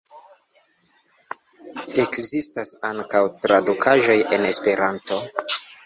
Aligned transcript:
Ekzistas 2.05 2.73
ankaŭ 2.91 3.23
tradukaĵoj 3.47 4.21
en 4.39 4.53
Esperanto. 4.55 5.25